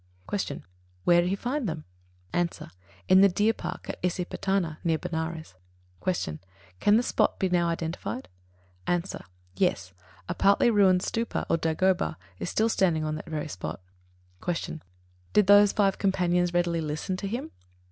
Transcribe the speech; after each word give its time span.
69. 0.31 0.61
Q. 0.61 0.67
Where 1.03 1.21
did 1.21 1.29
he 1.29 1.35
find 1.35 1.69
them? 1.69 1.85
A. 2.33 2.49
In 3.07 3.21
the 3.21 3.29
deer 3.29 3.53
park 3.53 3.87
at 3.87 4.01
Isipatana, 4.01 4.79
near 4.83 4.97
Benares. 4.97 5.53
70. 6.03 6.39
Q. 6.39 6.39
Can 6.79 6.97
the 6.97 7.03
spot 7.03 7.37
be 7.37 7.49
now 7.49 7.67
identified? 7.69 8.27
A. 8.87 9.03
Yes, 9.55 9.93
a 10.27 10.33
partly 10.33 10.71
ruined 10.71 11.01
stūpa, 11.01 11.45
or 11.51 11.57
dagoba, 11.57 12.17
is 12.39 12.49
still 12.49 12.67
standing 12.67 13.05
on 13.05 13.13
that 13.13 13.29
very 13.29 13.47
spot. 13.47 13.79
71. 14.43 14.55
Q. 14.55 14.79
_Did 15.35 15.45
those 15.45 15.71
five 15.71 15.99
companions 15.99 16.51
readily 16.51 16.81
listen 16.81 17.15
to 17.17 17.27
him? 17.27 17.51